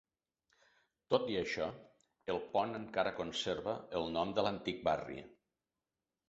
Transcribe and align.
Tot 1.13 1.27
i 1.33 1.35
això, 1.41 1.67
el 2.35 2.41
pont 2.55 2.73
encara 2.79 3.13
conserva 3.19 3.77
el 4.01 4.09
nom 4.17 4.33
de 4.41 4.47
l'antic 4.49 4.83
barri. 4.91 5.21